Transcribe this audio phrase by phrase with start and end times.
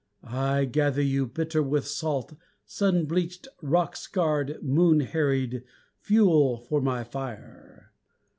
[0.23, 2.33] I gather you, Bitter with salt,
[2.65, 5.61] Sun bleached, rock scarred, moon harried,
[5.99, 7.93] Fuel for my fire.